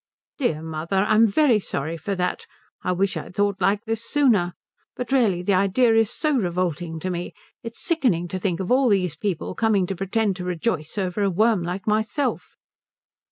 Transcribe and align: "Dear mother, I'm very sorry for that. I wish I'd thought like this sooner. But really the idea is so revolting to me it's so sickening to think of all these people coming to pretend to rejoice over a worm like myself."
"Dear 0.39 0.63
mother, 0.63 1.05
I'm 1.07 1.27
very 1.27 1.59
sorry 1.59 1.95
for 1.95 2.15
that. 2.15 2.47
I 2.81 2.91
wish 2.91 3.15
I'd 3.15 3.35
thought 3.35 3.61
like 3.61 3.83
this 3.85 4.03
sooner. 4.03 4.53
But 4.95 5.11
really 5.11 5.43
the 5.43 5.53
idea 5.53 5.93
is 5.93 6.09
so 6.11 6.33
revolting 6.37 6.99
to 7.01 7.11
me 7.11 7.35
it's 7.61 7.79
so 7.79 7.89
sickening 7.89 8.27
to 8.29 8.39
think 8.39 8.59
of 8.59 8.71
all 8.71 8.89
these 8.89 9.15
people 9.15 9.53
coming 9.53 9.85
to 9.85 9.95
pretend 9.95 10.37
to 10.37 10.43
rejoice 10.43 10.97
over 10.97 11.21
a 11.21 11.29
worm 11.29 11.61
like 11.61 11.85
myself." 11.85 12.55